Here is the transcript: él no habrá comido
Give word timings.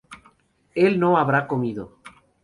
él 0.73 0.99
no 0.99 1.19
habrá 1.19 1.45
comido 1.45 1.99